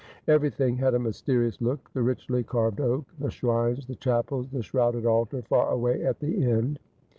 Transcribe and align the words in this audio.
Everything 0.27 0.77
had 0.77 0.95
a 0.95 0.99
mysterious 0.99 1.61
look; 1.61 1.91
the 1.93 2.01
richly 2.01 2.43
carved 2.43 2.81
oak, 2.81 3.05
the 3.19 3.29
shrines, 3.29 3.85
the 3.85 3.93
chapels, 3.93 4.49
the 4.49 4.63
shrouded 4.63 5.05
altar 5.05 5.43
far 5.43 5.69
away 5.69 6.03
at 6.03 6.19
the 6.19 6.43
end. 6.43 6.79